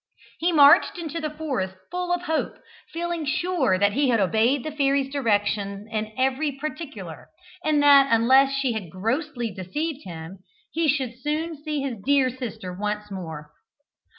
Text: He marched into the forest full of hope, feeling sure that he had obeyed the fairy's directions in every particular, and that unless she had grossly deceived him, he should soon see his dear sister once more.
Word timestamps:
He 0.39 0.51
marched 0.51 0.97
into 0.97 1.21
the 1.21 1.29
forest 1.29 1.75
full 1.91 2.11
of 2.11 2.23
hope, 2.23 2.57
feeling 2.91 3.23
sure 3.23 3.77
that 3.77 3.93
he 3.93 4.09
had 4.09 4.19
obeyed 4.19 4.63
the 4.63 4.71
fairy's 4.71 5.13
directions 5.13 5.87
in 5.91 6.11
every 6.17 6.53
particular, 6.53 7.27
and 7.63 7.83
that 7.83 8.07
unless 8.11 8.51
she 8.51 8.71
had 8.73 8.89
grossly 8.89 9.53
deceived 9.53 10.03
him, 10.03 10.39
he 10.71 10.87
should 10.87 11.19
soon 11.19 11.55
see 11.61 11.81
his 11.83 11.99
dear 12.03 12.31
sister 12.31 12.73
once 12.75 13.11
more. 13.11 13.51